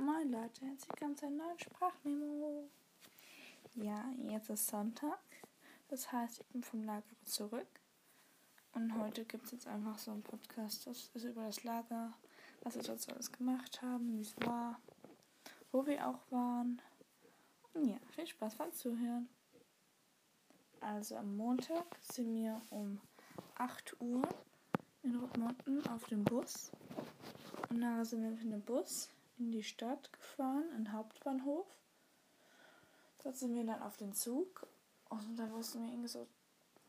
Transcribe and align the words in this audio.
Moin 0.00 0.32
Leute, 0.32 0.64
herzlich 0.64 0.88
willkommen 0.88 1.14
zu 1.14 1.26
einer 1.26 1.44
neuen 1.44 1.58
Sprachmemo. 1.58 2.70
Ja, 3.74 4.02
jetzt 4.30 4.48
ist 4.48 4.66
Sonntag. 4.66 5.20
Das 5.88 6.10
heißt, 6.10 6.40
ich 6.40 6.46
bin 6.46 6.62
vom 6.62 6.84
Lager 6.84 7.04
zurück. 7.26 7.68
Und 8.72 8.96
heute 8.96 9.26
gibt 9.26 9.44
es 9.44 9.50
jetzt 9.50 9.66
einfach 9.66 9.98
so 9.98 10.12
einen 10.12 10.22
Podcast. 10.22 10.86
Das 10.86 11.10
ist 11.12 11.24
über 11.24 11.44
das 11.44 11.64
Lager, 11.64 12.14
was 12.62 12.76
wir 12.76 12.82
dort 12.82 13.02
so 13.02 13.12
alles 13.12 13.30
gemacht 13.30 13.82
haben, 13.82 14.16
wie 14.16 14.22
es 14.22 14.34
war, 14.38 14.80
wo 15.70 15.84
wir 15.84 16.08
auch 16.08 16.20
waren. 16.30 16.80
Und 17.74 17.84
ja, 17.84 17.98
viel 18.14 18.26
Spaß 18.26 18.54
beim 18.54 18.72
Zuhören. 18.72 19.28
Also 20.80 21.16
am 21.16 21.36
Montag 21.36 21.84
sind 22.00 22.34
wir 22.34 22.58
um 22.70 23.02
8 23.56 24.00
Uhr 24.00 24.22
in 25.02 25.16
Rottmonten 25.16 25.86
auf 25.88 26.06
dem 26.06 26.24
Bus. 26.24 26.72
Und 27.68 27.80
nachher 27.80 28.06
sind 28.06 28.22
wir 28.22 28.30
mit 28.30 28.50
dem 28.50 28.62
Bus 28.62 29.10
in 29.40 29.50
die 29.50 29.62
Stadt 29.62 30.12
gefahren, 30.12 30.64
in 30.76 30.84
den 30.84 30.92
Hauptbahnhof. 30.92 31.66
Dort 33.24 33.36
sind 33.36 33.54
wir 33.54 33.64
dann 33.64 33.82
auf 33.82 33.96
den 33.96 34.14
Zug 34.14 34.66
und 35.08 35.36
dann 35.36 35.50
mussten 35.50 35.82
wir 35.82 35.90
irgendwie 35.90 36.08
so 36.08 36.26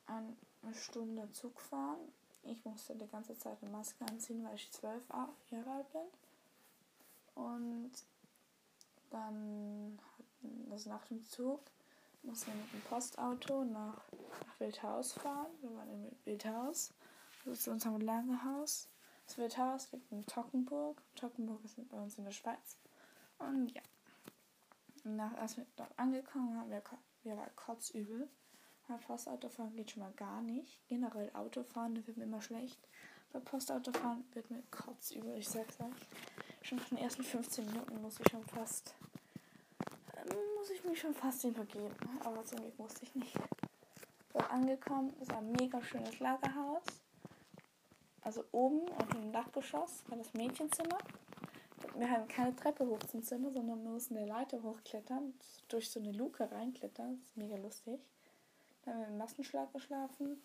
eine 0.05 0.36
Stunde 0.76 1.32
Zug 1.32 1.59
fahren. 1.59 2.00
Ich 2.44 2.64
musste 2.66 2.95
die 2.95 3.08
ganze 3.08 3.38
Zeit 3.38 3.58
eine 3.62 3.72
Maske 3.72 4.06
anziehen, 4.06 4.44
weil 4.44 4.56
ich 4.56 4.72
zwölf 4.72 5.04
Jahre 5.50 5.72
alt 5.72 5.92
bin. 5.92 6.02
Und 7.36 7.92
dann 9.09 10.00
hatten, 10.18 10.72
also 10.72 10.90
nach 10.90 11.06
dem 11.06 11.23
Zug 11.26 11.62
mussten 12.23 12.52
wir 12.52 12.56
mit 12.56 12.73
dem 12.73 12.81
Postauto 12.81 13.64
nach, 13.64 14.04
nach 14.45 14.59
Wildhaus 14.59 15.14
fahren. 15.14 15.52
Wir 15.62 15.73
waren 15.76 15.90
in 15.90 16.16
Wildhaus, 16.26 16.92
das 17.45 17.59
ist 17.59 17.68
unser 17.68 17.98
Lagerhaus. 17.98 18.88
Das 19.31 19.38
Wildhaus 19.38 19.90
liegt 19.94 20.12
in 20.12 20.26
Tockenburg. 20.26 21.02
Tockenburg 21.16 21.63
ist 21.63 21.77
bei 21.88 21.95
uns 21.95 22.17
in 22.17 22.26
der 22.26 22.34
Schweiz. 22.34 22.76
Und 23.39 23.72
ja, 23.73 23.81
nach, 25.05 25.34
als 25.35 25.55
wir 25.55 25.66
dort 25.77 25.98
angekommen 25.98 26.58
waren, 26.58 26.69
wir, 26.69 26.83
wir 27.23 27.38
waren 27.38 27.56
kotzübel. 27.56 28.28
Bei 28.89 28.97
Postautofahren 28.97 29.73
geht 29.73 29.91
schon 29.91 30.03
mal 30.03 30.11
gar 30.17 30.41
nicht. 30.41 30.86
Generell 30.89 31.31
Autofahren, 31.33 31.95
das 31.95 32.08
wird 32.08 32.17
mir 32.17 32.25
immer 32.25 32.41
schlecht. 32.41 32.78
Bei 33.31 33.39
Postautofahren 33.39 34.25
wird 34.33 34.52
mir 34.52 34.64
kotzübel, 34.69 35.38
ich 35.38 35.47
sag's 35.47 35.80
euch. 35.80 36.08
Schon 36.61 36.80
nach 36.80 36.89
den 36.89 36.97
ersten 36.97 37.23
15 37.23 37.67
Minuten 37.67 38.02
muss 38.02 38.19
ich 38.19 38.30
schon 38.30 38.44
fast, 38.44 38.95
äh, 40.13 40.25
muss 40.58 40.72
ich 40.72 40.84
mich 40.84 41.00
schon 41.00 41.13
fast 41.13 41.45
übergeben. 41.45 41.95
Aber 42.25 42.44
zum 42.44 42.59
Glück 42.59 42.78
musste 42.78 43.06
ich 43.06 43.16
nicht. 43.16 43.39
Dort 44.34 44.52
angekommen, 44.52 45.13
ist 45.22 45.31
ein 45.31 45.53
mega 45.53 45.81
schönes 45.81 46.19
Lagerhaus 46.19 46.84
also 48.22 48.44
oben 48.52 48.88
auf 48.94 49.08
dem 49.09 49.31
Dachgeschoss 49.31 50.03
war 50.08 50.17
das 50.17 50.33
Mädchenzimmer. 50.33 50.97
Wir 51.95 52.09
haben 52.09 52.28
keine 52.28 52.55
Treppe 52.55 52.86
hoch 52.88 53.00
zum 53.00 53.23
Zimmer, 53.23 53.52
sondern 53.52 53.83
wir 53.83 53.91
mussten 53.91 54.16
eine 54.16 54.28
Leiter 54.28 54.61
hochklettern, 54.61 55.33
durch 55.67 55.89
so 55.89 56.00
eine 56.00 56.11
Luke 56.11 56.50
reinklettern. 56.52 57.17
Das 57.17 57.28
ist 57.30 57.38
mega 57.38 57.58
lustig. 57.58 58.00
Dann 58.83 58.94
haben 58.94 59.02
wir 59.02 59.08
im 59.08 59.17
Massenschlag 59.17 59.73
geschlafen. 59.73 60.41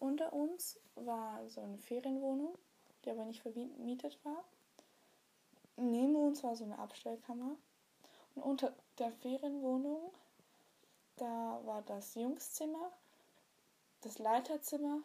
Unter 0.00 0.32
uns 0.32 0.78
war 0.96 1.48
so 1.48 1.60
eine 1.60 1.78
Ferienwohnung, 1.78 2.58
die 3.04 3.10
aber 3.10 3.24
nicht 3.24 3.40
vermietet 3.40 4.18
war. 4.24 4.44
Neben 5.76 6.16
uns 6.16 6.42
war 6.42 6.56
so 6.56 6.64
eine 6.64 6.78
Abstellkammer. 6.78 7.56
Und 8.34 8.42
unter 8.42 8.74
der 8.98 9.12
Ferienwohnung, 9.12 10.12
da 11.16 11.60
war 11.64 11.82
das 11.82 12.14
Jungszimmer, 12.14 12.92
das 14.02 14.18
Leiterzimmer 14.18 15.00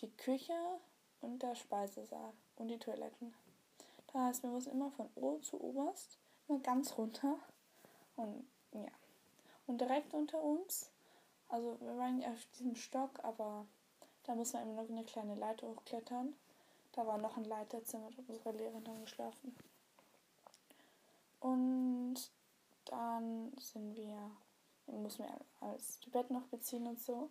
die 0.00 0.10
Küche 0.16 0.54
und 1.20 1.42
der 1.42 1.54
Speisesaal 1.54 2.32
und 2.56 2.68
die 2.68 2.78
Toiletten. 2.78 3.34
Das 4.06 4.22
heißt, 4.22 4.42
wir 4.42 4.50
mussten 4.50 4.70
immer 4.70 4.90
von 4.90 5.08
oben 5.16 5.42
zu 5.42 5.60
oberst, 5.60 6.18
immer 6.48 6.60
ganz 6.60 6.96
runter. 6.96 7.38
Und 8.16 8.46
ja. 8.72 8.90
Und 9.66 9.80
direkt 9.80 10.14
unter 10.14 10.42
uns, 10.42 10.90
also 11.48 11.78
wir 11.80 11.96
waren 11.98 12.24
auf 12.24 12.46
diesem 12.58 12.74
Stock, 12.74 13.22
aber 13.22 13.66
da 14.24 14.34
muss 14.34 14.52
man 14.52 14.62
immer 14.62 14.82
noch 14.82 14.90
eine 14.90 15.04
kleine 15.04 15.34
Leiter 15.34 15.66
hochklettern. 15.68 16.34
Da 16.92 17.06
war 17.06 17.18
noch 17.18 17.36
ein 17.36 17.44
Leiterzimmer, 17.44 18.10
da 18.10 18.16
hat 18.16 18.28
unsere 18.28 18.52
Lehrerin 18.52 18.84
dann 18.84 19.00
geschlafen. 19.02 19.54
Und 21.40 22.16
dann 22.86 23.52
sind 23.58 23.94
wir, 23.94 24.30
mussten 24.86 25.24
wir 25.24 25.78
die 26.04 26.10
Bett 26.10 26.30
noch 26.30 26.46
beziehen 26.46 26.86
und 26.86 27.00
so 27.00 27.30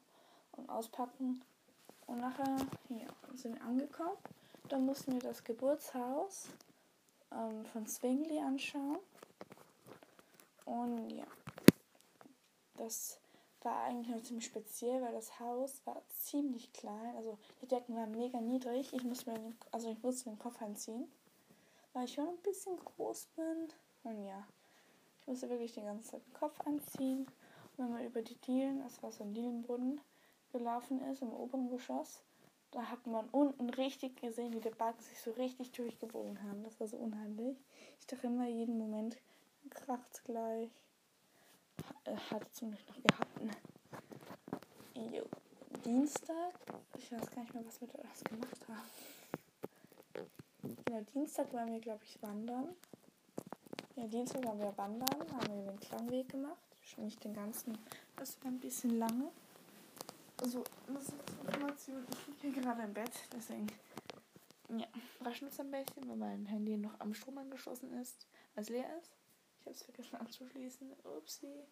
und 0.54 0.70
auspacken. 0.70 1.44
Und 2.08 2.20
nachher 2.20 2.58
hier 2.88 3.08
sind 3.36 3.56
wir 3.56 3.62
angekommen. 3.64 4.18
Dann 4.70 4.86
mussten 4.86 5.14
wir 5.14 5.20
das 5.20 5.44
Geburtshaus 5.44 6.48
ähm, 7.32 7.66
von 7.66 7.86
Zwingli 7.86 8.40
anschauen. 8.40 9.00
Und 10.66 11.10
ja, 11.10 11.26
das 12.78 13.20
war 13.62 13.84
eigentlich 13.84 14.16
noch 14.16 14.24
ziemlich 14.24 14.46
speziell, 14.46 15.02
weil 15.02 15.14
das 15.14 15.40
Haus 15.40 15.82
war 15.86 16.02
ziemlich 16.10 16.72
klein. 16.74 17.16
Also 17.16 17.38
die 17.62 17.68
Decken 17.68 17.96
waren 17.96 18.12
mega 18.12 18.40
niedrig. 18.40 18.94
Ich 18.94 19.04
musste 19.04 19.32
mir 19.32 19.40
den, 19.40 19.58
also 19.72 19.90
ich 19.90 20.02
musste 20.02 20.30
den 20.30 20.40
Kopf 20.40 20.62
anziehen, 20.62 21.10
weil 21.94 22.06
ich 22.06 22.14
schon 22.14 22.28
ein 22.28 22.38
bisschen 22.38 22.78
groß 22.78 23.28
bin. 23.36 23.68
Und 24.04 24.26
ja, 24.26 24.46
ich 25.22 25.28
musste 25.28 25.50
wirklich 25.50 25.74
den 25.74 25.86
Kopf 26.34 26.60
anziehen. 26.62 27.28
Und 27.78 27.86
wenn 27.86 27.92
man 27.92 28.06
über 28.06 28.22
die 28.22 28.36
Dielen, 28.36 28.82
das 28.84 29.02
war 29.04 29.12
so 29.12 29.24
ein 29.24 29.34
Dielenbrunnen, 29.34 30.02
gelaufen 30.52 31.02
ist 31.12 31.22
im 31.22 31.32
oberen 31.32 31.70
Geschoss, 31.70 32.22
da 32.72 32.84
hat 32.90 33.06
man 33.08 33.28
unten 33.30 33.70
richtig 33.70 34.20
gesehen, 34.20 34.54
wie 34.54 34.60
der 34.60 34.72
Balken 34.72 35.02
sich 35.02 35.20
so 35.22 35.32
richtig 35.32 35.72
durchgebogen 35.72 36.42
haben. 36.44 36.64
Das 36.64 36.80
war 36.80 36.88
so 36.88 36.98
unheimlich. 36.98 37.58
Ich 38.00 38.08
dachte 38.08 38.28
immer, 38.28 38.48
jeden 38.48 38.78
Moment 38.78 39.18
kracht 39.70 40.14
es 40.14 40.24
gleich. 40.24 40.70
Hat 42.30 42.56
zum 42.56 42.72
Glück 42.72 42.88
noch 42.88 43.04
gehabt. 43.04 43.56
Jo. 45.14 45.24
Dienstag, 45.86 46.54
ich 46.98 47.12
weiß 47.12 47.30
gar 47.32 47.42
nicht 47.42 47.54
mehr, 47.54 47.66
was 47.66 47.80
wir 47.80 47.88
da 47.88 48.00
alles 48.00 48.24
gemacht 48.24 48.68
haben. 48.68 48.90
Genau, 50.86 51.02
Dienstag 51.14 51.54
waren 51.54 51.72
wir, 51.72 51.80
glaube 51.80 52.04
ich, 52.04 52.22
wandern. 52.22 52.76
Ja, 53.96 54.08
Dienstag 54.08 54.44
waren 54.46 54.60
wir 54.60 54.78
wandern, 54.78 55.32
haben 55.32 55.66
wir 55.66 55.72
den 55.72 55.80
Klangweg 55.80 56.30
gemacht. 56.30 56.58
Nicht 56.98 57.24
den 57.24 57.34
ganzen, 57.34 57.78
das 58.16 58.42
war 58.42 58.52
ein 58.52 58.60
bisschen 58.60 58.98
lange. 58.98 59.30
Also, 60.48 60.64
das 60.88 61.10
ist 61.10 61.14
Information. 61.46 62.08
Ich 62.38 62.44
liege 62.44 62.62
gerade 62.62 62.82
im 62.84 62.94
Bett, 62.94 63.12
deswegen. 63.34 63.68
Ja, 64.70 64.88
raschen 65.20 65.50
uns 65.50 65.60
ein 65.60 65.70
bisschen, 65.70 66.08
weil 66.08 66.16
mein 66.16 66.46
Handy 66.46 66.78
noch 66.78 66.98
am 67.02 67.14
Strom 67.14 67.38
angeschlossen 67.38 67.92
ist, 68.00 68.26
als 68.56 68.70
leer 68.70 68.98
ist. 68.98 69.12
Ich 69.60 69.66
habe 69.66 69.76
es 69.76 69.84
vergessen 69.84 70.16
anzuschließen. 70.16 70.94
Upsi. 71.04 71.66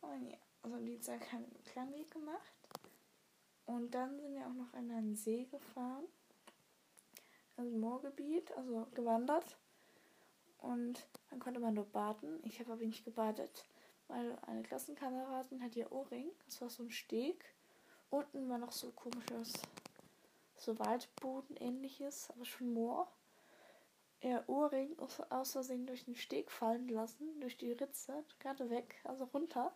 Und 0.00 0.30
ja, 0.30 0.36
also 0.62 0.78
die 0.78 1.00
Zeit 1.00 1.20
haben 1.32 1.40
wir 1.40 1.56
einen 1.56 1.64
Klangweg 1.64 2.08
gemacht. 2.12 2.54
Und 3.64 3.92
dann 3.92 4.20
sind 4.20 4.32
wir 4.32 4.46
auch 4.46 4.54
noch 4.54 4.72
in 4.74 4.92
einen 4.92 5.16
See 5.16 5.46
gefahren. 5.46 6.04
Also 7.56 7.76
Moorgebiet, 7.76 8.56
also 8.56 8.86
gewandert. 8.94 9.58
Und 10.58 11.04
dann 11.30 11.40
konnte 11.40 11.58
man 11.58 11.74
dort 11.74 11.90
baden. 11.90 12.38
Ich 12.44 12.60
habe 12.60 12.74
aber 12.74 12.84
nicht 12.84 13.04
gebadet 13.04 13.64
weil 14.08 14.38
eine 14.46 14.62
Klassenkameradin 14.62 15.62
hat 15.62 15.76
ihr 15.76 15.90
Ohrring. 15.92 16.30
Das 16.44 16.60
war 16.60 16.70
so 16.70 16.82
ein 16.82 16.90
Steg. 16.90 17.44
Unten 18.10 18.48
war 18.48 18.58
noch 18.58 18.72
so 18.72 18.90
komisches, 18.92 19.52
so 20.56 20.78
Waldboden 20.78 21.56
ähnliches, 21.56 22.30
aber 22.30 22.44
schon 22.44 22.72
Moor. 22.72 23.10
Ihr 24.20 24.44
Ohrring 24.46 24.96
aus 24.98 25.52
Versehen 25.52 25.86
durch 25.86 26.04
den 26.04 26.16
Steg 26.16 26.50
fallen 26.50 26.88
lassen, 26.88 27.40
durch 27.40 27.58
die 27.58 27.72
Ritze, 27.72 28.24
gerade 28.38 28.70
weg, 28.70 28.96
also 29.04 29.24
runter. 29.24 29.74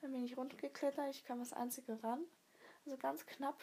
Dann 0.00 0.12
bin 0.12 0.24
ich 0.24 0.36
runtergeklettert, 0.36 1.10
ich 1.10 1.24
kam 1.24 1.38
das 1.38 1.52
einzige 1.52 2.02
ran. 2.02 2.24
Also 2.84 2.96
ganz 2.98 3.26
knapp 3.26 3.62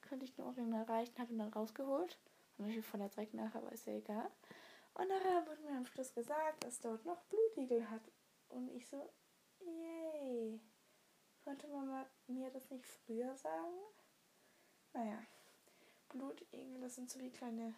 könnte 0.00 0.24
ich 0.24 0.34
den 0.34 0.44
Ohrring 0.44 0.72
erreichen, 0.72 1.18
habe 1.18 1.32
ihn 1.32 1.38
dann 1.38 1.52
rausgeholt. 1.52 2.18
Natürlich 2.58 2.86
von 2.86 3.00
der 3.00 3.08
Dreck 3.08 3.34
nachher, 3.34 3.58
aber 3.58 3.72
ist 3.72 3.86
ja 3.86 3.94
egal. 3.94 4.30
Und 4.94 5.08
nachher 5.08 5.46
wurde 5.46 5.62
mir 5.62 5.76
am 5.76 5.86
Schluss 5.86 6.14
gesagt, 6.14 6.64
dass 6.64 6.80
dort 6.80 7.04
noch 7.04 7.22
Blutigel 7.24 7.88
hat. 7.90 8.02
Und 8.48 8.70
ich 8.70 8.86
so, 8.86 9.10
Yay. 9.60 10.60
Konnte 11.44 11.68
man 11.68 12.06
mir 12.26 12.50
das 12.50 12.70
nicht 12.70 12.86
früher 12.86 13.36
sagen? 13.36 13.74
Naja. 14.94 15.18
Blutegel, 16.08 16.80
das 16.80 16.94
sind 16.94 17.10
so 17.10 17.20
wie 17.20 17.30
kleine 17.30 17.74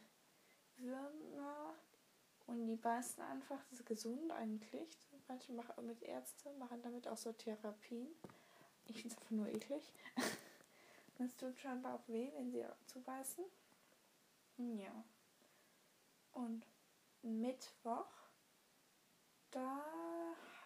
Würmer. 0.76 1.74
Und 2.46 2.66
die 2.66 2.76
beißen 2.76 3.22
einfach, 3.24 3.60
das 3.70 3.80
ist 3.80 3.86
gesund 3.86 4.30
eigentlich. 4.30 4.88
Manche 5.26 5.52
machen 5.52 5.84
mit 5.84 6.02
Ärzte, 6.02 6.52
machen 6.52 6.80
damit 6.82 7.08
auch 7.08 7.16
so 7.16 7.32
Therapien. 7.32 8.08
Ich 8.84 9.02
finde 9.02 9.14
es 9.14 9.20
einfach 9.20 9.30
nur 9.30 9.48
eklig. 9.48 9.92
Es 11.18 11.34
tut 11.34 11.58
scheinbar 11.58 11.94
auch 11.94 12.08
weh, 12.08 12.30
wenn 12.34 12.50
sie 12.50 12.62
zubeißen. 12.84 13.42
Ja. 14.58 15.04
Und 16.32 16.66
Mittwoch, 17.22 18.12
da 19.50 19.82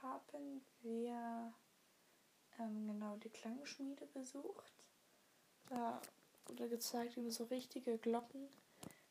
haben 0.03 0.61
wir 0.83 1.55
ähm, 2.61 2.87
genau 2.87 3.17
die 3.17 3.31
Klangschmiede 3.31 4.07
besucht. 4.07 4.73
Da 5.69 6.01
wurde 6.47 6.69
gezeigt, 6.69 7.17
wie 7.17 7.31
so 7.31 7.45
richtige 7.45 7.99
Glocken 7.99 8.49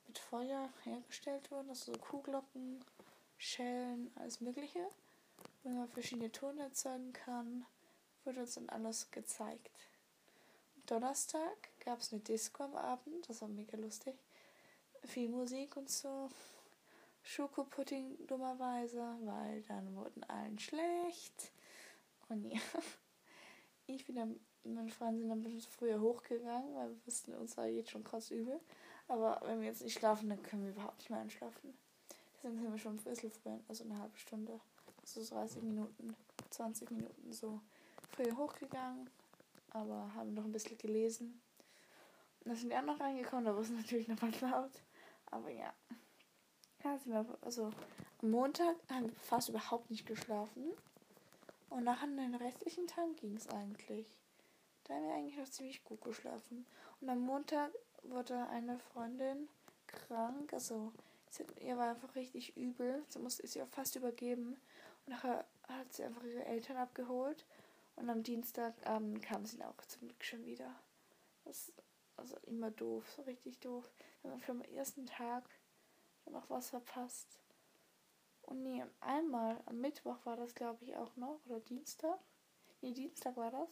mit 0.07 0.17
Feuer 0.17 0.69
hergestellt 0.83 1.49
wurden, 1.51 1.69
also 1.69 1.93
so 1.93 1.99
Kuhglocken, 1.99 2.83
Schellen, 3.37 4.11
alles 4.15 4.41
Mögliche. 4.41 4.85
Wenn 5.63 5.77
man 5.77 5.89
verschiedene 5.89 6.31
Töne 6.31 6.63
erzeugen 6.63 7.13
kann, 7.13 7.65
wird 8.23 8.37
uns 8.37 8.55
dann 8.55 8.69
alles 8.69 9.11
gezeigt. 9.11 9.71
Donnerstag 10.85 11.69
gab 11.85 11.99
es 11.99 12.11
eine 12.11 12.21
Disco 12.21 12.63
am 12.63 12.75
Abend, 12.75 13.29
das 13.29 13.41
war 13.41 13.47
mega 13.47 13.77
lustig. 13.77 14.15
Viel 15.03 15.29
Musik 15.29 15.77
und 15.77 15.89
so. 15.89 16.29
Schokopudding 17.21 18.25
dummerweise, 18.27 19.17
weil 19.21 19.61
dann 19.63 19.95
wurden 19.95 20.23
allen 20.23 20.57
schlecht. 20.57 21.51
Und 22.27 22.45
ja, 22.45 22.59
ich 23.95 24.05
bin 24.05 24.39
meine 24.63 24.89
Freunde 24.89 25.19
sind 25.19 25.29
dann 25.29 25.39
ein 25.39 25.43
bisschen 25.43 25.71
früher 25.71 25.99
hochgegangen, 25.99 26.75
weil 26.75 26.89
wir 26.89 27.05
wussten, 27.05 27.33
uns 27.33 27.57
war 27.57 27.65
jetzt 27.65 27.91
schon 27.91 28.03
krass 28.03 28.31
übel. 28.31 28.59
Aber 29.07 29.41
wenn 29.45 29.61
wir 29.61 29.67
jetzt 29.67 29.81
nicht 29.81 29.97
schlafen, 29.97 30.29
dann 30.29 30.41
können 30.43 30.63
wir 30.63 30.71
überhaupt 30.71 30.99
nicht 30.99 31.09
mehr 31.09 31.19
einschlafen. 31.19 31.73
Deswegen 32.35 32.59
sind 32.59 32.71
wir 32.71 32.77
schon 32.77 32.95
ein 32.95 33.03
bisschen 33.03 33.31
früher, 33.31 33.59
also 33.67 33.83
eine 33.83 33.99
halbe 33.99 34.17
Stunde, 34.17 34.59
so 35.03 35.23
30 35.23 35.63
Minuten, 35.63 36.15
20 36.51 36.91
Minuten 36.91 37.33
so 37.33 37.59
früher 38.09 38.37
hochgegangen, 38.37 39.09
aber 39.71 40.13
haben 40.13 40.33
noch 40.33 40.45
ein 40.45 40.51
bisschen 40.51 40.77
gelesen. 40.77 41.41
Und 42.39 42.49
dann 42.49 42.55
sind 42.55 42.69
wir 42.69 42.79
auch 42.79 42.85
noch 42.85 42.99
reingekommen, 42.99 43.45
da 43.45 43.53
war 43.53 43.61
es 43.61 43.69
natürlich 43.69 44.07
noch 44.07 44.21
mal 44.21 44.31
laut. 44.41 44.71
Aber 45.31 45.49
ja. 45.49 45.73
also 47.41 47.71
am 48.21 48.31
Montag 48.31 48.75
haben 48.89 49.09
wir 49.09 49.15
fast 49.15 49.49
überhaupt 49.49 49.89
nicht 49.89 50.05
geschlafen. 50.05 50.71
Und 51.69 51.83
nachher 51.83 52.07
den 52.07 52.35
restlichen 52.35 52.87
Tag 52.87 53.15
ging 53.17 53.37
es 53.37 53.47
eigentlich. 53.49 54.07
Da 54.83 54.95
haben 54.95 55.07
wir 55.07 55.13
eigentlich 55.13 55.37
noch 55.37 55.49
ziemlich 55.49 55.83
gut 55.83 56.01
geschlafen. 56.01 56.65
Und 56.99 57.09
am 57.09 57.21
Montag 57.21 57.71
wurde 58.03 58.47
eine 58.47 58.79
Freundin 58.79 59.47
krank, 59.87 60.53
also 60.53 60.91
sie, 61.29 61.45
ihr 61.61 61.77
war 61.77 61.89
einfach 61.89 62.15
richtig 62.15 62.57
übel. 62.57 63.03
Sie 63.09 63.19
musste 63.19 63.45
sie 63.45 63.61
auch 63.61 63.67
fast 63.67 63.95
übergeben. 63.95 64.59
Und 65.05 65.13
nachher 65.13 65.45
hat 65.67 65.93
sie 65.93 66.03
einfach 66.03 66.23
ihre 66.23 66.45
Eltern 66.45 66.77
abgeholt. 66.77 67.45
Und 67.95 68.09
am 68.09 68.23
Dienstagabend 68.23 69.21
kam 69.21 69.45
sie 69.45 69.61
auch 69.63 69.85
zum 69.87 70.07
Glück 70.07 70.23
schon 70.23 70.45
wieder. 70.45 70.73
Das 71.45 71.71
also 72.17 72.35
immer 72.47 72.71
doof, 72.71 73.09
so 73.15 73.21
richtig 73.23 73.59
doof. 73.59 73.89
Wenn 74.21 74.31
man 74.31 74.39
für 74.41 74.53
den 74.53 74.73
ersten 74.75 75.05
Tag 75.05 75.43
dann 76.25 76.33
noch 76.33 76.49
was 76.49 76.69
verpasst. 76.69 77.39
Und 78.49 78.63
nee, 78.63 78.83
einmal 78.99 79.61
am 79.67 79.79
Mittwoch 79.79 80.25
war 80.25 80.35
das, 80.35 80.55
glaube 80.55 80.83
ich, 80.83 80.95
auch 80.95 81.15
noch. 81.15 81.39
Oder 81.45 81.59
Dienstag. 81.59 82.19
Nee, 82.81 82.93
Dienstag 82.93 83.37
war 83.37 83.51
das. 83.51 83.69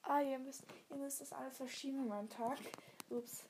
Ah, 0.00 0.22
ihr 0.22 0.38
müsst, 0.38 0.64
ihr 0.88 0.96
müsst 0.96 1.20
das 1.20 1.32
alles 1.32 1.58
verschieben 1.58 2.10
an 2.10 2.30
Tag. 2.30 2.58
Ups. 3.10 3.44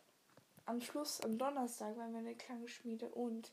Am 0.64 0.80
Schluss, 0.80 1.20
am 1.20 1.38
Donnerstag, 1.38 1.96
waren 1.96 2.12
wir 2.12 2.18
eine 2.18 2.34
kleine 2.34 2.66
Schmiede 2.66 3.08
und 3.10 3.52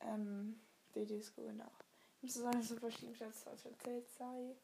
ähm, 0.00 0.60
die 0.94 1.06
Disco, 1.06 1.42
genau. 1.42 1.72
Ich 2.18 2.22
muss 2.22 2.34
das 2.34 2.44
alles 2.44 2.68
so 2.68 2.76
verschieben, 2.76 3.14
statt 3.16 3.32
es 3.34 3.64
erzählt 3.64 4.08
sei. 4.10 4.54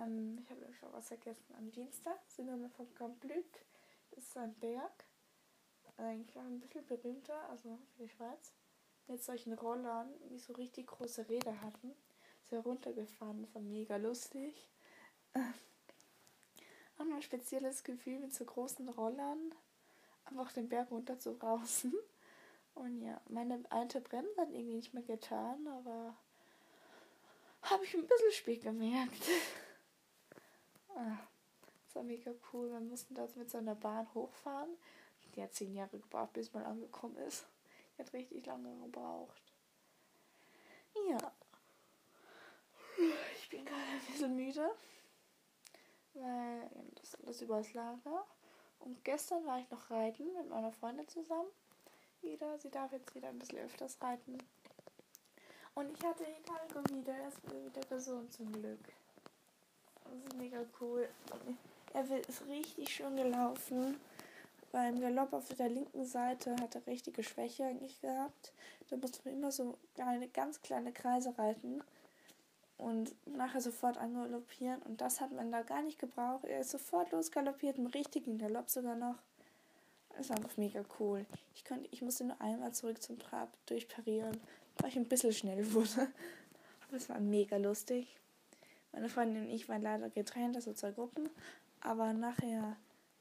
Ähm, 0.00 0.38
ich 0.40 0.48
habe 0.48 0.60
nämlich 0.60 0.78
schon 0.78 0.92
was 0.92 1.08
vergessen. 1.08 1.54
Am 1.56 1.72
Dienstag 1.72 2.20
sind 2.28 2.46
wir 2.46 2.70
vom 2.70 2.94
Camp 2.94 3.24
Lück. 3.24 3.66
Das 4.10 4.22
ist 4.22 4.36
ein 4.36 4.54
Berg. 4.60 5.04
Eigentlich 5.96 6.38
auch 6.38 6.44
ein 6.44 6.60
bisschen 6.60 6.86
berühmter, 6.86 7.48
also 7.48 7.80
für 7.96 8.04
die 8.04 8.08
Schweiz. 8.08 8.52
Mit 9.08 9.22
solchen 9.22 9.54
Rollern, 9.54 10.08
die 10.30 10.38
so 10.38 10.52
richtig 10.52 10.86
große 10.86 11.28
Räder 11.28 11.60
hatten. 11.62 11.92
Sehr 12.50 12.60
runtergefahren. 12.60 13.42
Das 13.42 13.54
war 13.54 13.62
mega 13.62 13.96
lustig. 13.96 14.54
auch 16.98 17.14
ein 17.14 17.22
spezielles 17.22 17.84
Gefühl 17.84 18.18
mit 18.18 18.34
so 18.34 18.44
großen 18.44 18.88
Rollern 18.88 19.54
einfach 20.24 20.52
den 20.52 20.68
Berg 20.68 20.90
runter 20.90 21.18
zu 21.18 21.34
brausen. 21.34 21.94
Und 22.74 23.02
ja, 23.02 23.20
meine 23.28 23.60
alte 23.70 24.00
Bremse 24.00 24.36
hat 24.36 24.50
irgendwie 24.50 24.76
nicht 24.76 24.94
mehr 24.94 25.02
getan, 25.02 25.66
aber 25.66 26.14
habe 27.62 27.84
ich 27.84 27.94
ein 27.94 28.06
bisschen 28.06 28.32
spät 28.32 28.62
gemerkt. 28.62 29.22
ah, 30.94 31.18
das 31.86 31.96
war 31.96 32.02
mega 32.04 32.32
cool. 32.52 32.70
Wir 32.70 32.80
mussten 32.80 33.14
dort 33.14 33.34
mit 33.36 33.50
so 33.50 33.58
einer 33.58 33.74
Bahn 33.74 34.06
hochfahren. 34.14 34.70
Die 35.34 35.42
hat 35.42 35.54
zehn 35.54 35.74
Jahre 35.74 35.98
gebraucht, 35.98 36.32
bis 36.32 36.52
man 36.52 36.64
angekommen 36.64 37.16
ist. 37.16 37.46
Hat 37.98 38.12
richtig 38.12 38.46
lange 38.46 38.76
gebraucht. 38.80 39.42
Ja. 41.08 41.32
Ich 43.40 43.48
bin 43.48 43.64
gerade 43.64 43.80
ein 43.80 44.06
bisschen 44.06 44.34
müde 44.36 44.70
weil 46.20 46.70
das 46.94 47.04
ist 47.04 47.22
alles 47.22 47.42
übers 47.42 47.74
Lager. 47.74 48.26
Und 48.80 49.04
gestern 49.04 49.44
war 49.46 49.58
ich 49.58 49.70
noch 49.70 49.90
reiten 49.90 50.32
mit 50.34 50.48
meiner 50.48 50.72
Freundin 50.72 51.08
zusammen. 51.08 51.48
Wieder, 52.22 52.58
sie 52.58 52.70
darf 52.70 52.92
jetzt 52.92 53.14
wieder 53.14 53.28
ein 53.28 53.38
bisschen 53.38 53.58
öfters 53.58 54.00
reiten. 54.00 54.38
Und 55.74 55.90
ich 55.96 56.04
hatte 56.04 56.24
Hidalgo 56.24 56.82
wieder, 56.92 57.14
er 57.14 57.28
ist 57.28 57.42
wieder 57.44 57.80
gesund 57.88 58.32
zum 58.32 58.52
Glück. 58.52 58.80
Das 60.04 60.12
ist 60.14 60.36
mega 60.36 60.64
cool. 60.80 61.08
Er 61.92 62.04
ist 62.04 62.46
richtig 62.46 62.88
schön 62.88 63.16
gelaufen. 63.16 64.00
Beim 64.70 65.00
Galopp 65.00 65.32
auf 65.32 65.48
der 65.54 65.70
linken 65.70 66.04
Seite 66.04 66.54
hat 66.56 66.74
er 66.74 66.86
richtige 66.86 67.22
Schwäche 67.22 67.64
eigentlich 67.64 68.00
gehabt. 68.00 68.52
Da 68.90 68.96
musste 68.96 69.20
man 69.24 69.34
immer 69.34 69.50
so 69.50 69.78
kleine, 69.94 70.28
ganz 70.28 70.60
kleine 70.60 70.92
Kreise 70.92 71.36
reiten 71.38 71.82
und 72.76 73.14
nachher 73.26 73.60
sofort 73.60 73.96
angaloppieren. 73.96 74.82
Und 74.82 75.00
das 75.00 75.20
hat 75.20 75.32
man 75.32 75.50
da 75.50 75.62
gar 75.62 75.82
nicht 75.82 75.98
gebraucht. 75.98 76.44
Er 76.44 76.60
ist 76.60 76.70
sofort 76.70 77.12
losgaloppiert, 77.12 77.78
im 77.78 77.86
richtigen 77.86 78.38
Galopp 78.38 78.68
sogar 78.68 78.94
noch. 78.94 79.16
Das 80.16 80.30
war 80.30 80.36
einfach 80.36 80.56
mega 80.56 80.84
cool. 80.98 81.24
Ich, 81.54 81.64
konnte, 81.64 81.88
ich 81.90 82.02
musste 82.02 82.24
nur 82.24 82.40
einmal 82.40 82.72
zurück 82.72 83.02
zum 83.02 83.18
Trab 83.18 83.48
durchparieren, 83.66 84.38
weil 84.78 84.90
ich 84.90 84.96
ein 84.96 85.08
bisschen 85.08 85.32
schnell 85.32 85.72
wurde. 85.72 86.08
Aber 86.88 86.96
es 86.96 87.08
war 87.08 87.20
mega 87.20 87.56
lustig. 87.56 88.18
Meine 88.92 89.08
Freundin 89.08 89.44
und 89.44 89.50
ich 89.50 89.68
waren 89.68 89.82
leider 89.82 90.10
getrennt, 90.10 90.56
also 90.56 90.72
zwei 90.72 90.90
Gruppen. 90.90 91.28
Aber 91.80 92.12
nachher 92.12 92.76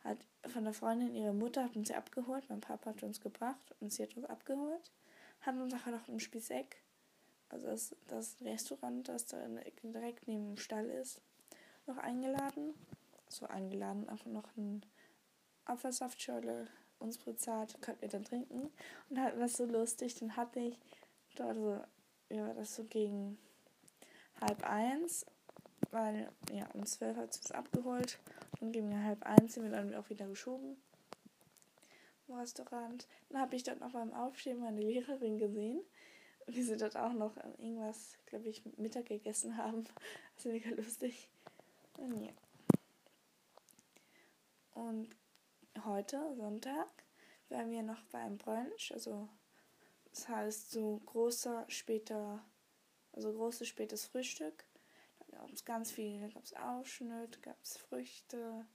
hat 0.07 0.51
von 0.51 0.63
der 0.63 0.73
Freundin 0.73 1.15
ihre 1.15 1.33
Mutter 1.33 1.63
hat 1.63 1.75
uns 1.75 1.91
abgeholt. 1.91 2.45
Mein 2.49 2.61
Papa 2.61 2.91
hat 2.91 3.03
uns 3.03 3.19
gebracht 3.21 3.75
und 3.79 3.91
sie 3.91 4.03
hat 4.03 4.15
uns 4.15 4.25
abgeholt. 4.25 4.91
Hat 5.41 5.55
uns 5.55 5.73
nachher 5.73 5.91
noch 5.91 6.07
im 6.07 6.19
Spießeck 6.19 6.77
also 7.49 7.67
das, 7.67 7.95
das 8.07 8.35
Restaurant, 8.41 9.07
das 9.07 9.25
da 9.25 9.37
direkt 9.83 10.27
neben 10.27 10.47
dem 10.47 10.57
Stall 10.57 10.89
ist, 10.89 11.21
noch 11.85 11.97
eingeladen. 11.97 12.73
So 13.29 13.45
eingeladen, 13.45 14.07
einfach 14.09 14.27
noch 14.27 14.55
ein 14.55 14.85
Apfelsaftschorle 15.65 16.67
uns 16.99 17.17
bezahlt, 17.17 17.79
konnten 17.81 18.01
wir 18.01 18.09
dann 18.09 18.23
trinken. 18.23 18.69
Und 19.09 19.19
halt 19.19 19.37
was 19.39 19.53
so 19.53 19.65
lustig, 19.65 20.15
dann 20.15 20.35
hatte 20.35 20.59
ich 20.59 20.79
dort 21.35 21.55
so, 21.55 21.79
ja, 22.29 22.53
das 22.53 22.75
so 22.75 22.83
gegen 22.85 23.37
halb 24.41 24.63
eins, 24.63 25.25
weil, 25.91 26.29
ja, 26.51 26.67
um 26.73 26.85
zwölf 26.85 27.17
hat 27.17 27.33
sie 27.33 27.41
es 27.43 27.51
abgeholt. 27.51 28.19
Und 28.59 28.71
gegen 28.71 29.03
halb 29.03 29.23
eins 29.23 29.53
sind 29.53 29.63
wir 29.63 29.71
dann 29.71 29.93
auch 29.95 30.09
wieder 30.09 30.27
geschoben 30.27 30.77
im 32.27 32.35
Restaurant. 32.35 33.07
Dann 33.29 33.41
habe 33.41 33.55
ich 33.55 33.63
dort 33.63 33.79
noch 33.79 33.91
beim 33.91 34.13
Aufstehen 34.13 34.59
meine 34.59 34.81
Lehrerin 34.81 35.37
gesehen 35.37 35.81
wie 36.47 36.63
sie 36.63 36.77
dort 36.77 36.95
auch 36.95 37.13
noch 37.13 37.35
irgendwas, 37.57 38.17
glaube 38.25 38.47
ich, 38.47 38.63
Mittag 38.77 39.05
gegessen 39.05 39.57
haben. 39.57 39.83
Das 40.35 40.45
ist 40.45 40.51
mega 40.51 40.69
lustig. 40.75 41.29
Und 41.97 42.21
ja. 42.21 42.31
Und 44.75 45.09
heute, 45.83 46.35
Sonntag, 46.35 46.87
waren 47.49 47.71
wir 47.71 47.81
noch 47.81 48.03
beim 48.11 48.37
Brunch. 48.37 48.91
Also, 48.93 49.27
das 50.11 50.29
heißt, 50.29 50.69
so 50.69 51.01
großer, 51.07 51.65
später, 51.69 52.45
also 53.13 53.33
großes, 53.33 53.67
spätes 53.67 54.05
Frühstück. 54.05 54.63
Gab 55.31 55.51
es 55.51 55.65
ganz 55.65 55.91
viel. 55.91 56.29
Gab 56.29 56.43
es 56.43 56.53
Aufschnitt, 56.53 57.41
gab 57.41 57.57
es 57.61 57.77
Früchte. 57.77 58.65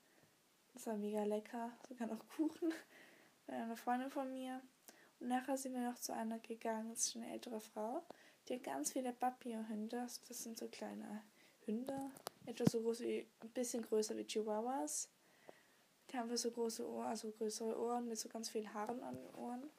Das 0.74 0.86
war 0.86 0.96
mega 0.96 1.24
lecker. 1.24 1.72
Sogar 1.88 2.08
noch 2.08 2.26
Kuchen. 2.36 2.72
Bei 3.46 3.54
einer 3.54 3.76
Freundin 3.76 4.10
von 4.10 4.32
mir. 4.32 4.60
Und 5.22 5.28
nachher 5.28 5.56
sind 5.56 5.74
wir 5.74 5.88
noch 5.88 6.00
zu 6.00 6.12
einer 6.12 6.40
gegangen, 6.40 6.90
das 6.90 7.06
ist 7.06 7.16
eine 7.16 7.30
ältere 7.32 7.60
Frau, 7.60 8.02
die 8.48 8.54
hat 8.54 8.64
ganz 8.64 8.90
viele 8.90 9.12
Papierhunde. 9.12 10.08
Das 10.28 10.42
sind 10.42 10.58
so 10.58 10.66
kleine 10.66 11.22
Hunde, 11.64 12.10
etwa 12.44 12.68
so 12.68 12.80
groß 12.80 13.00
wie, 13.02 13.26
ein 13.40 13.50
bisschen 13.50 13.82
größer 13.82 14.16
wie 14.16 14.26
Chihuahuas. 14.26 15.08
Die 16.10 16.18
haben 16.18 16.36
so 16.36 16.50
große 16.50 16.88
Ohren, 16.88 17.06
also 17.06 17.30
größere 17.30 17.80
Ohren 17.80 18.08
mit 18.08 18.18
so 18.18 18.28
ganz 18.28 18.48
vielen 18.48 18.74
Haaren 18.74 19.00
an 19.04 19.14
den 19.14 19.34
Ohren. 19.36 19.70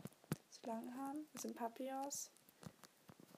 So 0.49 0.65
lange 0.65 0.95
Haaren. 0.95 1.27
Das 1.33 1.41
sind 1.41 1.55
Papillons. 1.55 2.31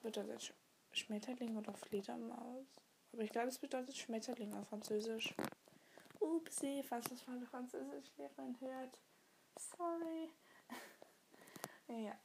Bedeutet 0.00 0.42
Sch 0.44 0.52
Schmetterling 0.92 1.56
oder 1.56 1.74
Fledermaus. 1.74 2.68
Aber 3.16 3.24
ich 3.24 3.30
glaube, 3.30 3.48
es 3.48 3.56
bedeutet 3.56 3.96
Schmetterling 3.96 4.52
auf 4.52 4.68
Französisch. 4.68 5.34
Upsi, 6.20 6.82
falls 6.86 7.08
das 7.08 7.26
meine 7.26 7.46
Französischlehrerin 7.46 8.60
hört. 8.60 9.00
Sorry. 9.58 10.28
Ja. 11.88 12.18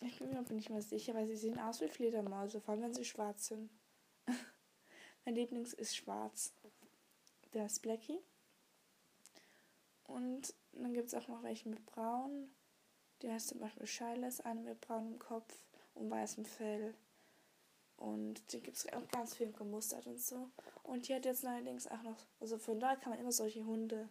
Ich 0.00 0.18
bin 0.20 0.30
mir 0.30 0.38
aber 0.38 0.54
nicht 0.54 0.70
mehr 0.70 0.80
sicher, 0.80 1.12
weil 1.12 1.26
sie 1.26 1.36
sehen 1.36 1.58
aus 1.58 1.82
wie 1.82 1.88
Fledermäuse, 1.88 2.60
vor 2.60 2.72
allem 2.72 2.84
wenn 2.84 2.94
sie 2.94 3.04
schwarz 3.04 3.48
sind. 3.48 3.68
mein 5.24 5.34
Lieblings 5.34 5.74
ist 5.74 5.96
schwarz. 5.96 6.54
Der 7.52 7.66
ist 7.66 7.82
Blackie. 7.82 8.20
Und 10.04 10.54
dann 10.72 10.94
gibt 10.94 11.08
es 11.08 11.14
auch 11.14 11.28
noch 11.28 11.42
welche 11.42 11.68
mit 11.68 11.84
braun. 11.84 12.54
Die 13.20 13.30
heißt 13.30 13.48
zum 13.48 13.58
Beispiel 13.58 13.86
Shilas, 13.86 14.40
eine 14.40 14.60
mit 14.60 14.80
braunem 14.80 15.18
Kopf 15.18 15.54
und 15.94 16.10
weißem 16.10 16.46
Fell. 16.46 16.94
Und 18.02 18.52
die 18.52 18.60
gibt 18.60 18.76
es 18.76 18.92
auch 18.92 19.06
ganz 19.12 19.36
viel 19.36 19.52
gemustert 19.52 20.08
und 20.08 20.20
so. 20.20 20.50
Und 20.82 21.06
die 21.06 21.14
hat 21.14 21.24
jetzt 21.24 21.46
allerdings 21.46 21.86
auch 21.86 22.02
noch, 22.02 22.16
also 22.40 22.58
von 22.58 22.80
da 22.80 22.96
kann 22.96 23.10
man 23.10 23.20
immer 23.20 23.30
solche 23.30 23.64
Hunde. 23.64 24.08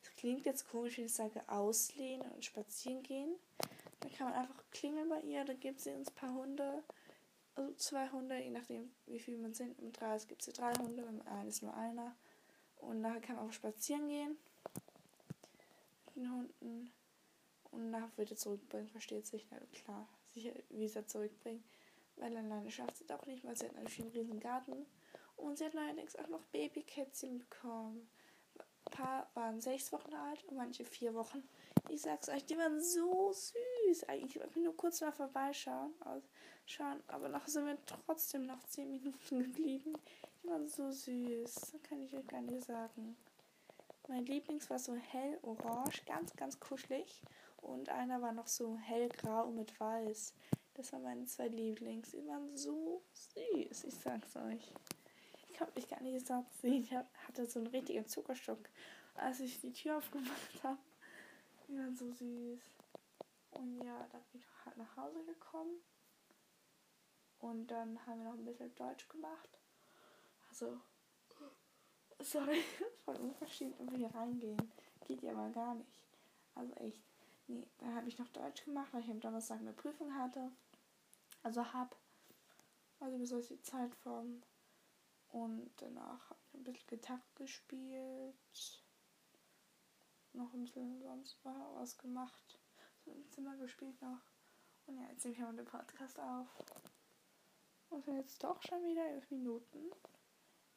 Es 0.00 0.14
klingt 0.14 0.46
jetzt 0.46 0.68
komisch, 0.68 0.98
wenn 0.98 1.06
ich 1.06 1.14
sage 1.14 1.42
auslehnen 1.48 2.30
und 2.30 2.44
spazieren 2.44 3.02
gehen. 3.02 3.34
Dann 3.98 4.12
kann 4.12 4.30
man 4.30 4.38
einfach 4.38 4.62
klingeln 4.70 5.08
bei 5.08 5.20
ihr, 5.22 5.44
dann 5.44 5.58
gibt 5.58 5.80
sie 5.80 5.90
uns 5.90 6.08
ein 6.08 6.14
paar 6.14 6.34
Hunde. 6.34 6.84
Also 7.56 7.72
zwei 7.74 8.08
Hunde, 8.10 8.38
je 8.38 8.50
nachdem 8.50 8.92
wie 9.06 9.18
viel 9.18 9.38
man 9.38 9.54
sind. 9.54 9.82
Mit 9.82 10.00
drei 10.00 10.16
gibt 10.18 10.42
sie 10.42 10.52
drei 10.52 10.72
Hunde, 10.74 11.04
mit 11.10 11.26
einem 11.26 11.48
ist 11.48 11.64
nur 11.64 11.74
einer. 11.74 12.14
Und 12.76 13.00
nachher 13.00 13.20
kann 13.20 13.36
man 13.36 13.48
auch 13.48 13.52
spazieren 13.52 14.06
gehen. 14.06 14.36
Mit 16.14 16.16
den 16.16 16.30
Hunden. 16.30 16.92
Und 17.72 17.90
nachher 17.90 18.18
wieder 18.18 18.36
zurückbringen, 18.36 18.88
versteht 18.88 19.26
sich. 19.26 19.44
Na 19.50 19.58
klar, 19.72 20.06
sicher, 20.32 20.52
wie 20.70 20.86
sie 20.86 21.04
zurückbringen. 21.04 21.64
Weil 22.16 22.36
alleine 22.36 22.70
schafft 22.70 22.96
sie 22.96 23.10
auch 23.12 23.26
nicht, 23.26 23.44
weil 23.44 23.56
sie 23.56 23.66
hat 23.66 23.74
natürlich 23.74 24.00
einen 24.00 24.10
riesen 24.10 24.40
Garten. 24.40 24.86
Und 25.36 25.58
sie 25.58 25.66
hat 25.66 25.76
allerdings 25.76 26.16
auch 26.16 26.28
noch 26.28 26.44
Babykätzchen 26.46 27.38
bekommen. 27.38 28.08
Ein 28.86 28.92
paar 28.92 29.30
waren 29.34 29.60
sechs 29.60 29.92
Wochen 29.92 30.14
alt 30.14 30.44
und 30.44 30.56
manche 30.56 30.84
vier 30.84 31.14
Wochen. 31.14 31.46
Ich 31.88 32.02
sag's 32.02 32.28
euch, 32.28 32.44
die 32.46 32.56
waren 32.56 32.80
so 32.80 33.32
süß. 33.32 34.04
Eigentlich 34.04 34.36
wollte 34.36 34.58
ich 34.58 34.64
nur 34.64 34.76
kurz 34.76 35.00
mal 35.00 35.12
vorbeischauen. 35.12 35.92
Schauen, 36.64 37.02
aber 37.08 37.28
noch 37.28 37.46
sind 37.46 37.66
wir 37.66 37.78
trotzdem 37.84 38.46
noch 38.46 38.62
zehn 38.64 38.90
Minuten 38.90 39.40
geblieben. 39.40 39.92
Die 40.42 40.48
waren 40.48 40.68
so 40.68 40.90
süß. 40.90 41.54
Das 41.54 41.82
kann 41.82 42.00
ich 42.02 42.16
euch 42.16 42.26
gar 42.26 42.40
nicht 42.40 42.64
sagen. 42.64 43.16
Mein 44.08 44.24
Lieblings 44.24 44.70
war 44.70 44.78
so 44.78 44.94
hell 44.94 45.38
orange, 45.42 46.04
ganz, 46.06 46.34
ganz 46.36 46.60
kuschelig. 46.60 47.22
Und 47.58 47.88
einer 47.88 48.22
war 48.22 48.32
noch 48.32 48.46
so 48.46 48.76
hellgrau 48.78 49.50
mit 49.50 49.78
weiß. 49.80 50.34
Das 50.76 50.92
waren 50.92 51.04
meine 51.04 51.24
zwei 51.24 51.48
Lieblings. 51.48 52.10
Die 52.10 52.26
waren 52.26 52.54
so 52.54 53.02
süß, 53.14 53.84
ich 53.84 53.94
sag's 53.94 54.36
euch. 54.36 54.72
Ich 55.48 55.58
habe 55.58 55.72
mich 55.74 55.88
gar 55.88 56.02
nicht 56.02 56.26
satt 56.26 56.44
sehen. 56.60 56.82
Ich 56.82 56.92
hatte 56.92 57.46
so 57.46 57.60
einen 57.60 57.68
richtigen 57.68 58.06
Zuckerstock, 58.06 58.58
als 59.14 59.40
ich 59.40 59.58
die 59.60 59.72
Tür 59.72 59.96
aufgemacht 59.96 60.62
habe. 60.62 60.78
Die 61.66 61.78
waren 61.78 61.96
so 61.96 62.12
süß. 62.12 62.60
Und 63.52 63.82
ja, 63.82 64.06
dann 64.12 64.20
bin 64.32 64.42
ich 64.42 64.66
halt 64.66 64.76
nach 64.76 64.96
Hause 64.98 65.24
gekommen. 65.24 65.80
Und 67.38 67.68
dann 67.68 67.98
haben 68.06 68.18
wir 68.18 68.30
noch 68.30 68.38
ein 68.38 68.44
bisschen 68.44 68.74
Deutsch 68.74 69.08
gemacht. 69.08 69.48
Also, 70.50 70.78
sorry, 72.20 72.62
voll 73.06 73.16
unverschämt, 73.16 73.78
wenn 73.78 73.90
wir 73.92 73.98
hier 73.98 74.14
reingehen. 74.14 74.72
Geht 75.06 75.22
ja 75.22 75.32
mal 75.32 75.52
gar 75.52 75.74
nicht. 75.74 75.88
Also 76.54 76.74
echt. 76.74 77.00
Nee, 77.48 77.66
dann 77.78 77.94
habe 77.94 78.08
ich 78.08 78.18
noch 78.18 78.28
Deutsch 78.28 78.64
gemacht, 78.64 78.88
weil 78.92 79.02
ich 79.02 79.10
am 79.10 79.20
Donnerstag 79.20 79.60
eine 79.60 79.72
Prüfung 79.72 80.12
hatte. 80.14 80.50
Also 81.46 81.72
hab. 81.72 81.96
Also 82.98 83.18
bis 83.18 83.30
ich 83.30 83.46
die 83.46 83.62
Zeit 83.62 83.94
vom. 83.94 84.42
Und 85.28 85.70
danach 85.76 86.30
habe 86.30 86.40
ich 86.48 86.54
ein 86.54 86.64
bisschen 86.64 86.88
Gitarre 86.88 87.22
gespielt. 87.36 88.82
Noch 90.32 90.52
ein 90.52 90.64
bisschen 90.64 91.00
sonst 91.00 91.38
was 91.44 91.98
gemacht. 91.98 92.58
So 93.04 93.12
im 93.12 93.30
Zimmer 93.30 93.56
gespielt 93.58 94.02
noch. 94.02 94.22
Und 94.86 94.98
ja, 94.98 95.08
jetzt 95.08 95.24
nehme 95.24 95.36
ich 95.36 95.40
mal 95.40 95.54
den 95.54 95.64
Podcast 95.66 96.18
auf. 96.18 96.48
Und 97.90 98.04
sind 98.04 98.16
jetzt 98.16 98.42
doch 98.42 98.60
schon 98.62 98.82
wieder 98.82 99.06
elf 99.06 99.30
Minuten. 99.30 99.92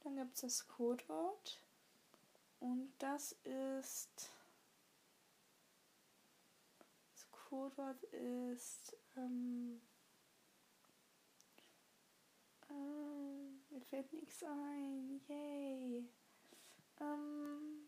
Dann 0.02 0.18
gibt 0.18 0.36
es 0.36 0.42
das 0.42 0.68
Codewort. 0.68 1.64
Und 2.60 2.94
das 3.00 3.32
ist. 3.44 4.32
Das 7.12 7.32
Codewort 7.32 8.04
ist. 8.04 8.96
Ähm, 9.16 9.82
ähm, 12.70 13.62
mir 13.70 13.82
fällt 13.82 14.12
nichts 14.14 14.44
ein. 14.44 15.22
Yay. 15.28 16.10
Ähm, 17.00 17.88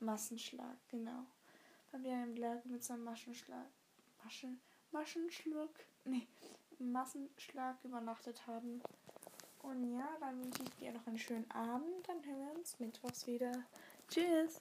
Massenschlag, 0.00 0.76
genau. 0.88 1.26
Weil 1.90 2.02
wir 2.02 2.22
im 2.22 2.36
Lager 2.36 2.62
mit 2.66 2.84
so 2.84 2.94
einem 2.94 3.04
Maschenschlag. 3.04 3.66
Maschen, 4.22 4.60
Maschenschluck. 4.92 5.74
Nee, 6.04 6.26
Massenschlag 6.78 7.76
übernachtet 7.84 8.46
haben. 8.46 8.82
Und 9.62 9.92
ja, 9.92 10.08
dann 10.20 10.42
wünsche 10.42 10.62
ich 10.62 10.70
dir 10.76 10.92
noch 10.92 11.06
einen 11.06 11.18
schönen 11.18 11.50
Abend. 11.50 12.08
Dann 12.08 12.24
hören 12.24 12.46
wir 12.46 12.58
uns 12.58 12.78
mittwochs 12.78 13.26
wieder. 13.26 13.52
Tschüss! 14.08 14.60